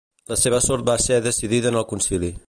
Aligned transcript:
La 0.29 0.37
seva 0.43 0.61
sort 0.67 0.87
va 0.87 0.95
ser 1.03 1.19
decidida 1.27 1.73
en 1.73 1.81
el 1.83 1.87
Concili. 1.93 2.33